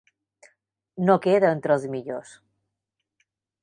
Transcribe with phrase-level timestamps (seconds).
[1.09, 2.35] No queda entre els millors.